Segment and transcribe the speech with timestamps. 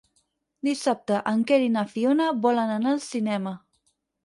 [0.67, 3.57] Dissabte en Quer i na Fiona volen anar al cinema.